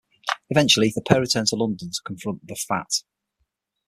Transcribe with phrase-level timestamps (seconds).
[0.49, 3.03] Eventually, the pair return to London to confront "The Fat".